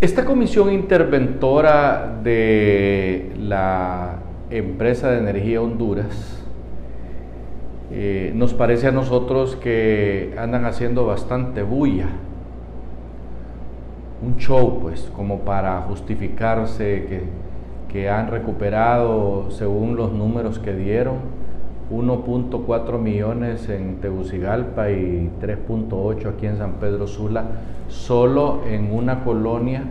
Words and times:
Esta 0.00 0.24
comisión 0.24 0.72
interventora 0.72 2.20
de 2.22 3.32
la 3.38 4.14
empresa 4.48 5.10
de 5.10 5.18
energía 5.18 5.60
Honduras 5.60 6.42
eh, 7.90 8.32
nos 8.34 8.54
parece 8.54 8.86
a 8.86 8.92
nosotros 8.92 9.56
que 9.56 10.34
andan 10.38 10.64
haciendo 10.64 11.04
bastante 11.04 11.62
bulla. 11.62 12.08
Un 14.22 14.38
show, 14.38 14.78
pues, 14.80 15.10
como 15.14 15.40
para 15.40 15.82
justificarse 15.82 17.04
que, 17.06 17.22
que 17.92 18.08
han 18.08 18.28
recuperado, 18.28 19.50
según 19.50 19.96
los 19.96 20.12
números 20.12 20.58
que 20.58 20.72
dieron, 20.72 21.16
1.4 21.90 22.98
millones 22.98 23.68
en 23.68 23.96
Tegucigalpa 23.96 24.90
y 24.90 25.30
3.8 25.40 26.26
aquí 26.26 26.46
en 26.46 26.56
San 26.56 26.74
Pedro 26.74 27.06
Sula, 27.06 27.44
solo 27.88 28.60
en 28.66 28.92
una 28.92 29.24
colonia 29.24 29.84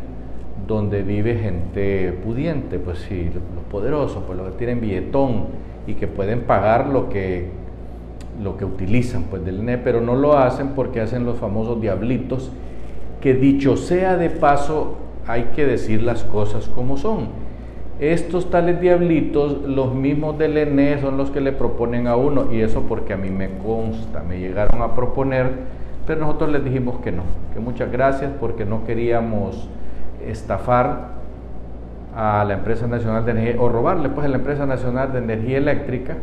donde 0.65 1.03
vive 1.03 1.35
gente 1.35 2.13
pudiente, 2.23 2.79
pues 2.79 2.99
sí, 2.99 3.29
los 3.33 3.63
poderosos, 3.65 4.23
pues 4.25 4.37
los 4.37 4.51
que 4.51 4.57
tienen 4.57 4.79
billetón 4.79 5.47
y 5.87 5.95
que 5.95 6.07
pueden 6.07 6.41
pagar 6.41 6.87
lo 6.87 7.09
que, 7.09 7.49
lo 8.41 8.55
que 8.55 8.65
utilizan 8.65 9.23
pues 9.23 9.43
del 9.43 9.59
INE, 9.59 9.77
pero 9.77 9.99
no 9.99 10.15
lo 10.15 10.37
hacen 10.37 10.69
porque 10.69 11.01
hacen 11.01 11.25
los 11.25 11.37
famosos 11.37 11.81
diablitos, 11.81 12.51
que 13.19 13.33
dicho 13.33 13.75
sea 13.75 14.15
de 14.15 14.29
paso, 14.29 14.97
hay 15.27 15.49
que 15.55 15.65
decir 15.65 16.01
las 16.01 16.23
cosas 16.23 16.69
como 16.69 16.97
son 16.97 17.48
estos 17.99 18.49
tales 18.49 18.79
diablitos, 18.79 19.61
los 19.63 19.93
mismos 19.93 20.37
del 20.37 20.57
ENE 20.57 21.01
son 21.01 21.17
los 21.17 21.31
que 21.31 21.41
le 21.41 21.51
proponen 21.51 22.07
a 22.07 22.15
uno, 22.15 22.51
y 22.51 22.61
eso 22.61 22.83
porque 22.87 23.13
a 23.13 23.17
mí 23.17 23.29
me 23.29 23.49
consta, 23.57 24.23
me 24.23 24.39
llegaron 24.39 24.81
a 24.81 24.95
proponer, 24.95 25.49
pero 26.07 26.21
nosotros 26.21 26.51
les 26.51 26.63
dijimos 26.63 26.99
que 27.01 27.11
no, 27.11 27.23
que 27.53 27.59
muchas 27.59 27.91
gracias 27.91 28.31
porque 28.39 28.63
no 28.65 28.85
queríamos 28.85 29.69
estafar 30.25 31.19
a 32.15 32.43
la 32.45 32.55
empresa 32.55 32.87
nacional 32.87 33.25
de 33.25 33.31
energía 33.31 33.61
o 33.61 33.69
robarle 33.69 34.09
pues 34.09 34.25
a 34.25 34.29
la 34.29 34.37
empresa 34.37 34.65
nacional 34.65 35.11
de 35.13 35.19
energía 35.19 35.57
eléctrica 35.57 36.17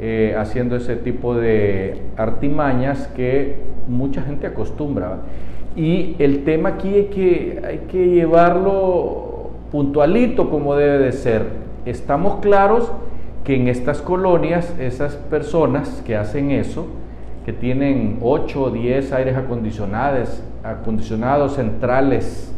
eh, 0.00 0.34
haciendo 0.38 0.76
ese 0.76 0.96
tipo 0.96 1.34
de 1.34 2.02
artimañas 2.16 3.08
que 3.08 3.56
mucha 3.88 4.22
gente 4.22 4.46
acostumbra. 4.46 5.18
Y 5.76 6.16
el 6.18 6.44
tema 6.44 6.70
aquí 6.70 6.96
es 6.96 7.06
que 7.06 7.62
hay 7.64 7.78
que 7.90 8.08
llevarlo 8.08 9.33
puntualito 9.70 10.50
como 10.50 10.76
debe 10.76 10.98
de 10.98 11.12
ser. 11.12 11.46
Estamos 11.84 12.40
claros 12.40 12.92
que 13.44 13.56
en 13.56 13.68
estas 13.68 14.00
colonias, 14.00 14.74
esas 14.78 15.16
personas 15.16 16.02
que 16.06 16.16
hacen 16.16 16.50
eso, 16.50 16.86
que 17.44 17.52
tienen 17.52 18.18
8 18.22 18.62
o 18.62 18.70
10 18.70 19.12
aires 19.12 19.36
acondicionados, 19.36 20.42
acondicionados 20.62 21.54
centrales 21.54 22.54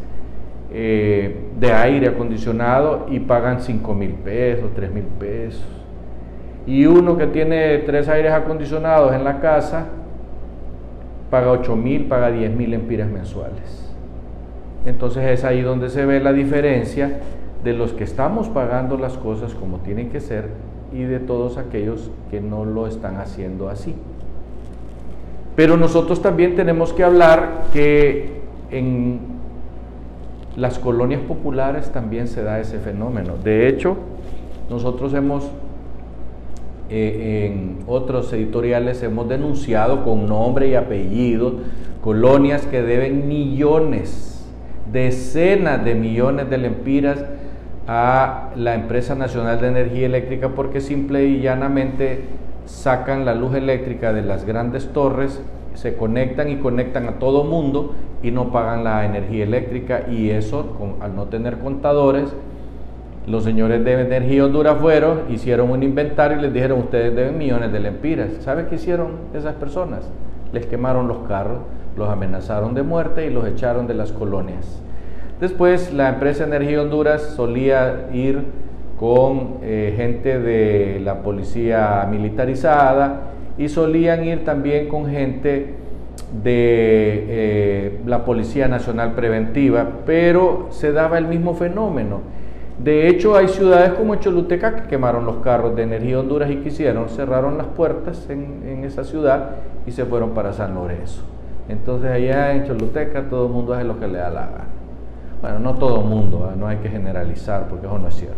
eh, 0.73 1.45
de 1.59 1.73
aire 1.73 2.09
acondicionado 2.09 3.07
y 3.11 3.21
pagan 3.21 3.61
5 3.61 3.95
mil 3.95 4.11
pesos, 4.13 4.71
3 4.75 4.93
mil 4.93 5.05
pesos. 5.05 5.65
Y 6.67 6.87
uno 6.87 7.17
que 7.17 7.29
tiene 7.29 7.79
tres 7.79 8.09
aires 8.09 8.33
acondicionados 8.33 9.15
en 9.15 9.23
la 9.23 9.41
casa, 9.41 9.87
paga 11.31 11.53
8 11.53 11.77
mil, 11.77 12.07
paga 12.07 12.31
10 12.31 12.51
mil 12.53 12.75
empiras 12.75 13.09
mensuales. 13.09 13.86
Entonces 14.87 15.25
es 15.25 15.45
ahí 15.45 15.63
donde 15.63 15.91
se 15.91 16.07
ve 16.07 16.21
la 16.21 16.33
diferencia 16.33 17.19
de 17.65 17.73
los 17.73 17.93
que 17.93 18.05
estamos 18.05 18.49
pagando 18.49 18.97
las 18.97 19.19
cosas 19.19 19.53
como 19.55 19.79
tienen 19.79 20.11
que 20.11 20.21
ser 20.21 20.51
y 20.93 21.03
de 21.03 21.19
todos 21.19 21.59
aquellos 21.59 22.13
que 22.31 22.41
no 22.41 22.65
lo 22.65 22.87
están 22.87 23.17
haciendo 23.17 23.69
así. 23.69 23.97
Pero 25.57 25.77
nosotros 25.77 26.23
también 26.23 26.55
tenemos 26.55 26.93
que 26.93 27.03
hablar 27.03 27.65
que 27.73 28.41
en 28.71 29.19
las 30.57 30.79
colonias 30.79 31.21
populares 31.23 31.91
también 31.91 32.29
se 32.29 32.45
da 32.45 32.61
ese 32.61 32.79
fenómeno. 32.79 33.35
De 33.43 33.69
hecho, 33.69 33.97
nosotros 34.71 35.13
hemos, 35.15 35.51
eh, 36.91 37.47
en 37.51 37.79
otros 37.89 38.33
editoriales, 38.33 39.03
hemos 39.03 39.29
denunciado 39.29 40.05
con 40.05 40.27
nombre 40.27 40.69
y 40.69 40.77
apellido 40.77 41.55
colonias 42.01 42.67
que 42.67 42.83
deben 42.83 43.27
millones 43.27 44.36
decenas 44.93 45.85
de 45.85 45.95
millones 45.95 46.51
de 46.51 46.59
lempiras 46.59 47.25
a 47.89 48.51
la 48.57 48.75
empresa 48.75 49.15
nacional 49.15 49.61
de 49.61 49.69
energía 49.69 50.07
eléctrica 50.07 50.51
porque 50.51 50.81
simple 50.81 51.25
y 51.27 51.41
llanamente 51.41 52.25
sacan 52.65 53.25
la 53.25 53.35
luz 53.35 53.55
eléctrica 53.55 54.13
de 54.13 54.23
las 54.23 54.45
grandes 54.45 54.93
torres, 54.93 55.41
se 55.75 55.97
conectan 55.97 56.49
y 56.49 56.57
conectan 56.57 57.07
a 57.09 57.19
todo 57.19 57.45
mundo 57.45 57.95
y 58.23 58.31
no 58.31 58.51
pagan 58.51 58.83
la 58.83 59.05
energía 59.05 59.45
eléctrica 59.45 60.07
y 60.11 60.31
eso 60.31 60.97
al 61.01 61.15
no 61.15 61.27
tener 61.27 61.59
contadores 61.59 62.35
los 63.27 63.43
señores 63.43 63.85
de 63.85 64.01
Energía 64.01 64.45
Honduras 64.45 64.77
fueron, 64.81 65.23
hicieron 65.31 65.71
un 65.71 65.83
inventario 65.83 66.39
y 66.39 66.43
les 66.43 66.53
dijeron 66.53 66.79
ustedes 66.79 67.15
deben 67.15 67.37
millones 67.37 67.73
de 67.73 67.81
lempiras. 67.81 68.29
¿Sabe 68.41 68.67
qué 68.67 68.77
hicieron 68.77 69.09
esas 69.35 69.55
personas? 69.55 70.09
Les 70.53 70.67
quemaron 70.67 71.09
los 71.09 71.19
carros 71.27 71.59
los 71.97 72.09
amenazaron 72.09 72.75
de 72.75 72.83
muerte 72.83 73.27
y 73.27 73.31
los 73.31 73.47
echaron 73.47 73.87
de 73.87 73.95
las 73.95 74.13
colonias. 74.13 74.83
Después 75.41 75.93
la 75.93 76.09
empresa 76.09 76.45
Energía 76.45 76.81
Honduras 76.81 77.23
solía 77.37 78.09
ir 78.13 78.45
con 78.99 79.59
eh, 79.63 79.93
gente 79.97 80.39
de 80.39 81.01
la 81.05 81.23
policía 81.23 82.07
militarizada 82.11 83.33
y 83.59 83.69
solían 83.69 84.25
ir 84.25 84.45
también 84.45 84.89
con 84.89 85.07
gente 85.07 85.75
de 86.43 87.27
eh, 87.29 88.01
la 88.07 88.25
Policía 88.25 88.69
Nacional 88.69 89.13
Preventiva, 89.13 89.87
pero 90.05 90.69
se 90.71 90.93
daba 90.93 91.19
el 91.19 91.27
mismo 91.27 91.55
fenómeno. 91.55 92.21
De 92.83 93.09
hecho, 93.09 93.37
hay 93.37 93.49
ciudades 93.49 93.93
como 93.93 94.17
Choluteca 94.17 94.77
que 94.77 94.89
quemaron 94.89 95.25
los 95.25 95.37
carros 95.37 95.77
de 95.77 95.83
Energía 95.83 96.21
Honduras 96.21 96.51
y 96.51 96.57
quisieron, 96.57 97.09
cerraron 97.09 97.57
las 97.57 97.69
puertas 97.69 98.29
en, 98.29 98.63
en 98.67 98.85
esa 98.85 99.05
ciudad 99.05 99.51
y 99.87 99.93
se 99.93 100.05
fueron 100.05 100.31
para 100.31 100.53
San 100.53 100.75
Lorenzo. 100.75 101.36
Entonces 101.69 102.11
allá 102.11 102.53
en 102.55 102.65
Choluteca 102.65 103.29
todo 103.29 103.47
el 103.47 103.53
mundo 103.53 103.75
hace 103.75 103.85
lo 103.85 103.99
que 103.99 104.07
le 104.07 104.19
da 104.19 104.31
la 104.31 104.41
gana. 104.43 104.65
Bueno, 105.43 105.59
no 105.59 105.75
todo 105.75 106.01
el 106.01 106.07
mundo, 106.07 106.53
no 106.57 106.67
hay 106.67 106.79
que 106.79 106.89
generalizar 106.89 107.69
porque 107.69 107.87
eso 107.87 107.99
no 107.99 108.09
es 108.09 108.15
cierto. 108.15 108.37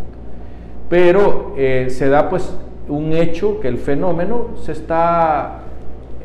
Pero 0.88 1.52
eh, 1.56 1.86
se 1.90 2.08
da 2.08 2.28
pues 2.28 2.56
un 2.88 3.12
hecho 3.12 3.60
que 3.60 3.68
el 3.68 3.78
fenómeno 3.78 4.48
se 4.56 4.72
está, 4.72 5.60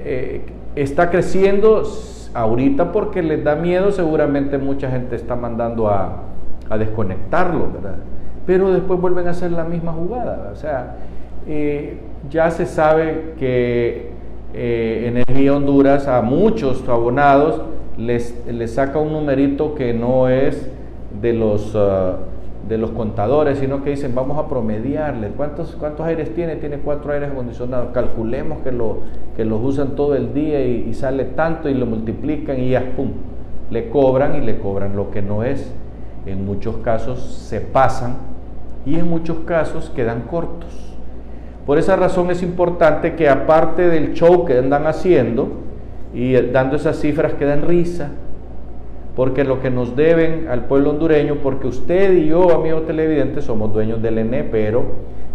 eh, 0.03 0.45
está 0.75 1.09
creciendo 1.09 1.83
ahorita 2.33 2.91
porque 2.91 3.21
les 3.21 3.43
da 3.43 3.55
miedo, 3.55 3.91
seguramente 3.91 4.57
mucha 4.57 4.89
gente 4.89 5.15
está 5.15 5.35
mandando 5.35 5.89
a, 5.89 6.23
a 6.69 6.77
desconectarlo, 6.77 7.71
¿verdad? 7.73 7.97
Pero 8.45 8.71
después 8.71 8.99
vuelven 8.99 9.27
a 9.27 9.31
hacer 9.31 9.51
la 9.51 9.63
misma 9.63 9.91
jugada, 9.91 10.49
o 10.51 10.55
sea, 10.55 10.95
eh, 11.47 11.97
ya 12.29 12.49
se 12.51 12.65
sabe 12.65 13.33
que 13.37 14.12
eh, 14.53 15.05
Energía 15.07 15.55
Honduras 15.55 16.07
a 16.07 16.21
muchos 16.21 16.87
abonados 16.87 17.61
les, 17.97 18.35
saca 18.67 18.99
un 18.99 19.11
numerito 19.11 19.75
que 19.75 19.93
no 19.93 20.29
es 20.29 20.69
de 21.21 21.33
los, 21.33 21.73
ah, 21.75 22.17
de 22.67 22.77
los 22.77 22.91
contadores, 22.91 23.59
sino 23.59 23.83
que 23.83 23.91
dicen 23.91 24.15
vamos 24.15 24.37
a 24.37 24.47
promediarle. 24.47 25.29
¿Cuántos, 25.29 25.75
¿Cuántos 25.75 26.05
aires 26.05 26.33
tiene? 26.33 26.55
Tiene 26.55 26.77
cuatro 26.77 27.11
aires 27.11 27.31
acondicionados. 27.31 27.89
Calculemos 27.93 28.59
que, 28.59 28.71
lo, 28.71 28.99
que 29.35 29.45
los 29.45 29.61
usan 29.63 29.95
todo 29.95 30.15
el 30.15 30.33
día 30.33 30.65
y, 30.65 30.93
sale 30.93 31.25
tanto 31.25 31.69
y 31.69 31.73
lo 31.73 31.85
multiplican 31.85 32.59
y 32.59 32.69
ya, 32.71 32.93
¡pum! 32.95 33.09
Le 33.69 33.89
cobran 33.89 34.35
y 34.35 34.45
le 34.45 34.59
cobran 34.59 34.95
lo 34.95 35.11
que 35.11 35.21
no 35.21 35.43
es. 35.43 35.71
En 36.25 36.45
muchos 36.45 36.77
casos 36.77 37.19
se 37.19 37.59
pasan 37.59 38.15
y 38.85 38.95
en 38.95 39.09
muchos 39.09 39.39
casos 39.39 39.89
quedan 39.89 40.21
cortos. 40.21 40.92
Por 41.65 41.77
esa 41.77 41.95
razón 41.95 42.29
es 42.29 42.43
importante 42.43 43.15
que 43.15 43.29
aparte 43.29 43.87
del 43.87 44.13
show 44.13 44.45
que 44.45 44.57
andan 44.57 44.85
haciendo 44.85 45.49
y 46.13 46.33
dando 46.33 46.75
esas 46.75 46.99
cifras 46.99 47.33
que 47.33 47.45
dan 47.45 47.61
risa, 47.61 48.11
porque 49.15 49.43
lo 49.43 49.61
que 49.61 49.69
nos 49.69 49.95
deben 49.95 50.47
al 50.49 50.65
pueblo 50.65 50.89
hondureño, 50.89 51.35
porque 51.41 51.67
usted 51.67 52.13
y 52.13 52.27
yo, 52.27 52.51
amigos 52.51 52.85
televidentes, 52.85 53.45
somos 53.45 53.71
dueños 53.71 54.01
del 54.01 54.17
ENE, 54.17 54.43
pero 54.43 54.83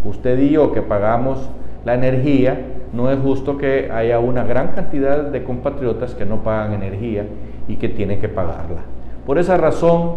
usted 0.05 0.39
y 0.39 0.51
yo 0.51 0.73
que 0.73 0.83
pagamos 0.83 1.49
la 1.85 1.95
energía, 1.95 2.61
no 2.93 3.11
es 3.11 3.19
justo 3.21 3.57
que 3.57 3.91
haya 3.91 4.19
una 4.19 4.45
gran 4.45 4.69
cantidad 4.69 5.23
de 5.23 5.45
compatriotas 5.45 6.15
que 6.15 6.27
no 6.27 6.43
pagan 6.43 6.75
energía 6.75 7.25
y 7.69 7.77
que 7.77 7.89
tienen 7.89 8.21
que 8.21 8.29
pagarla. 8.29 8.83
Por 9.27 9.39
esa 9.39 9.57
razón, 9.57 10.17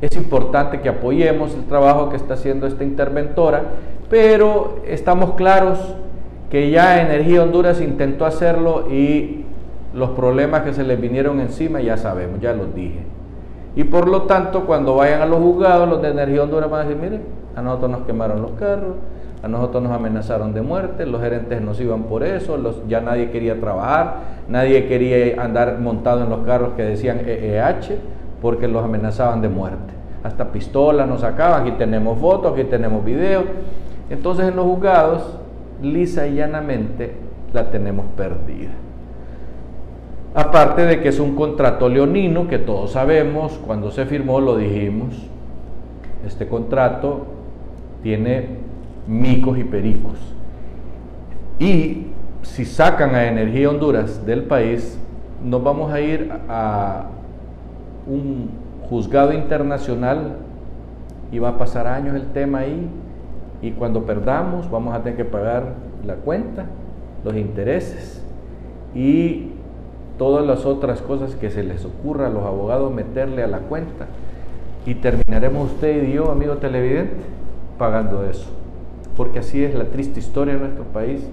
es 0.00 0.16
importante 0.16 0.80
que 0.80 0.88
apoyemos 0.88 1.54
el 1.54 1.64
trabajo 1.64 2.10
que 2.10 2.16
está 2.16 2.34
haciendo 2.34 2.66
esta 2.66 2.84
interventora 2.84 3.62
pero 4.08 4.78
estamos 4.86 5.32
claros 5.32 5.78
que 6.50 6.70
ya 6.70 7.00
Energía 7.02 7.42
Honduras 7.42 7.80
intentó 7.80 8.26
hacerlo 8.26 8.86
y 8.90 9.44
los 9.92 10.10
problemas 10.10 10.62
que 10.62 10.72
se 10.72 10.84
les 10.84 11.00
vinieron 11.00 11.40
encima 11.40 11.80
ya 11.80 11.96
sabemos, 11.96 12.40
ya 12.40 12.52
los 12.52 12.74
dije. 12.74 13.00
Y 13.76 13.84
por 13.84 14.08
lo 14.08 14.22
tanto, 14.22 14.66
cuando 14.66 14.96
vayan 14.96 15.22
a 15.22 15.26
los 15.26 15.40
juzgados, 15.40 15.88
los 15.88 16.00
de 16.00 16.10
Energía 16.10 16.42
Honduras 16.42 16.70
van 16.70 16.82
a 16.82 16.84
decir, 16.84 17.02
miren, 17.02 17.22
a 17.56 17.62
nosotros 17.62 17.90
nos 17.90 18.02
quemaron 18.02 18.42
los 18.42 18.52
carros, 18.52 18.94
a 19.42 19.48
nosotros 19.48 19.82
nos 19.82 19.92
amenazaron 19.92 20.54
de 20.54 20.62
muerte, 20.62 21.06
los 21.06 21.20
gerentes 21.20 21.60
nos 21.60 21.80
iban 21.80 22.04
por 22.04 22.22
eso, 22.22 22.56
ya 22.88 23.00
nadie 23.00 23.30
quería 23.30 23.60
trabajar, 23.60 24.16
nadie 24.48 24.86
quería 24.86 25.42
andar 25.42 25.78
montado 25.80 26.22
en 26.22 26.30
los 26.30 26.46
carros 26.46 26.74
que 26.76 26.82
decían 26.82 27.20
EEH, 27.26 27.98
porque 28.40 28.68
los 28.68 28.84
amenazaban 28.84 29.42
de 29.42 29.48
muerte. 29.48 29.92
Hasta 30.22 30.52
pistolas 30.52 31.06
nos 31.08 31.20
sacaban, 31.20 31.62
aquí 31.62 31.72
tenemos 31.72 32.18
fotos, 32.18 32.52
aquí 32.52 32.64
tenemos 32.64 33.04
videos. 33.04 33.44
Entonces 34.14 34.46
en 34.46 34.54
los 34.54 34.64
juzgados, 34.64 35.38
lisa 35.82 36.28
y 36.28 36.36
llanamente, 36.36 37.14
la 37.52 37.72
tenemos 37.72 38.06
perdida. 38.16 38.70
Aparte 40.36 40.82
de 40.82 41.00
que 41.00 41.08
es 41.08 41.18
un 41.18 41.34
contrato 41.34 41.88
leonino, 41.88 42.46
que 42.46 42.58
todos 42.58 42.92
sabemos, 42.92 43.58
cuando 43.66 43.90
se 43.90 44.06
firmó 44.06 44.40
lo 44.40 44.56
dijimos, 44.56 45.16
este 46.24 46.46
contrato 46.46 47.26
tiene 48.04 48.50
micos 49.08 49.58
y 49.58 49.64
pericos. 49.64 50.16
Y 51.58 52.06
si 52.42 52.64
sacan 52.64 53.16
a 53.16 53.26
Energía 53.26 53.68
Honduras 53.68 54.24
del 54.24 54.44
país, 54.44 54.96
nos 55.42 55.60
vamos 55.60 55.92
a 55.92 56.00
ir 56.00 56.32
a 56.48 57.06
un 58.06 58.48
juzgado 58.88 59.32
internacional 59.32 60.36
y 61.32 61.40
va 61.40 61.48
a 61.48 61.58
pasar 61.58 61.88
años 61.88 62.14
el 62.14 62.26
tema 62.26 62.60
ahí 62.60 62.88
y 63.64 63.70
cuando 63.72 64.04
perdamos 64.04 64.70
vamos 64.70 64.94
a 64.94 65.02
tener 65.02 65.16
que 65.16 65.24
pagar 65.24 65.72
la 66.06 66.16
cuenta, 66.16 66.66
los 67.24 67.34
intereses 67.34 68.22
y 68.94 69.52
todas 70.18 70.46
las 70.46 70.66
otras 70.66 71.00
cosas 71.00 71.34
que 71.34 71.48
se 71.48 71.62
les 71.62 71.86
ocurra 71.86 72.26
a 72.26 72.30
los 72.30 72.44
abogados 72.44 72.92
meterle 72.92 73.42
a 73.42 73.46
la 73.46 73.60
cuenta 73.60 74.06
y 74.84 74.96
terminaremos 74.96 75.72
usted 75.72 76.04
y 76.04 76.12
yo, 76.12 76.30
amigo 76.30 76.58
televidente, 76.58 77.24
pagando 77.78 78.24
eso. 78.24 78.50
Porque 79.16 79.38
así 79.38 79.64
es 79.64 79.74
la 79.74 79.84
triste 79.84 80.20
historia 80.20 80.54
de 80.54 80.60
nuestro 80.60 80.84
país. 80.84 81.26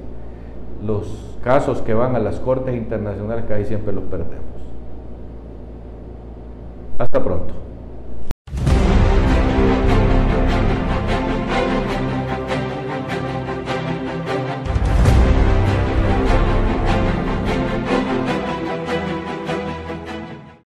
Los 0.86 1.38
casos 1.44 1.82
que 1.82 1.94
van 1.94 2.16
a 2.16 2.20
las 2.20 2.40
cortes 2.40 2.74
internacionales 2.76 3.44
casi 3.46 3.66
siempre 3.66 3.92
los 3.92 4.06
perdemos. 4.06 4.38
Hasta 6.98 7.22
pronto. 7.22 7.71